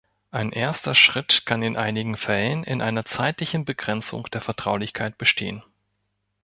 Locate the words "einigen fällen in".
1.77-2.81